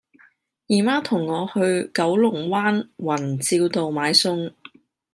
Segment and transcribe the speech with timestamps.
[0.65, 4.51] 姨媽同我去九龍灣宏照道買餸